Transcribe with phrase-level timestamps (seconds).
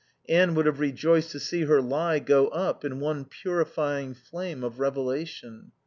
[0.27, 4.79] Anne would have rejoiced to see her lie go up in one purifying flame of
[4.79, 5.71] revelation.